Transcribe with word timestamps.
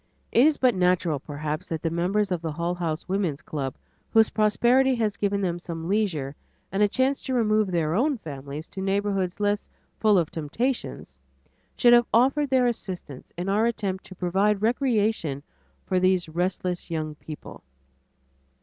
It 0.31 0.47
is 0.47 0.57
but 0.57 0.73
natural, 0.73 1.19
perhaps, 1.19 1.69
that 1.69 1.83
the 1.83 1.91
members 1.91 2.31
of 2.31 2.41
the 2.41 2.51
Hull 2.53 2.73
House 2.73 3.07
Woman's 3.07 3.43
Club 3.43 3.75
whose 4.09 4.31
prosperity 4.31 4.95
has 4.95 5.15
given 5.15 5.41
them 5.41 5.59
some 5.59 5.87
leisure 5.87 6.35
and 6.71 6.81
a 6.81 6.87
chance 6.87 7.21
to 7.21 7.35
remove 7.35 7.69
their 7.69 7.93
own 7.93 8.17
families 8.17 8.67
to 8.69 8.81
neighborhoods 8.81 9.39
less 9.39 9.69
full 9.99 10.17
of 10.17 10.31
temptations, 10.31 11.19
should 11.77 11.93
have 11.93 12.07
offered 12.11 12.49
their 12.49 12.65
assistance 12.65 13.31
in 13.37 13.47
our 13.47 13.67
attempt 13.67 14.03
to 14.05 14.15
provide 14.15 14.63
recreation 14.63 15.43
for 15.85 15.99
these 15.99 16.27
restless 16.27 16.89
young 16.89 17.13
people. 17.13 17.61